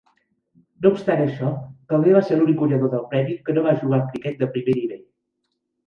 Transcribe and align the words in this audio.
No 0.85 0.91
obstant 0.95 1.21
això, 1.25 1.51
Calder 1.93 2.15
va 2.17 2.23
ser 2.31 2.39
l'únic 2.41 2.59
guanyador 2.65 2.93
del 2.97 3.07
premi 3.15 3.39
que 3.45 3.59
no 3.59 3.69
va 3.71 3.79
jugar 3.87 3.97
al 4.03 4.07
criquet 4.11 4.45
de 4.45 4.53
primer 4.59 4.79
nivell. 4.83 5.09